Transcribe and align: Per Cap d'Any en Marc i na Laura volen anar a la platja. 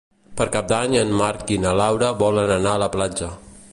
Per 0.39 0.45
Cap 0.55 0.71
d'Any 0.71 0.95
en 1.01 1.11
Marc 1.19 1.53
i 1.57 1.59
na 1.65 1.73
Laura 1.81 2.09
volen 2.23 2.55
anar 2.59 2.73
a 2.79 2.85
la 2.87 2.93
platja. 2.97 3.29